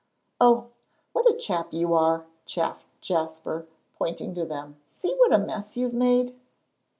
[0.39, 0.71] "Oh,
[1.13, 3.67] what a chap you are!" chaffed Jasper,
[3.99, 4.77] pointing to them.
[4.87, 6.35] "See what a mess you've made!"